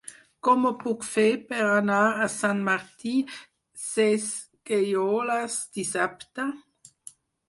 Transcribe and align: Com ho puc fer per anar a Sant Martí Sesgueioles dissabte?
Com 0.45 0.63
ho 0.67 0.69
puc 0.83 1.03
fer 1.07 1.25
per 1.49 1.57
anar 1.65 1.99
a 2.23 2.29
Sant 2.35 2.63
Martí 2.69 3.13
Sesgueioles 3.81 5.59
dissabte? 5.77 6.47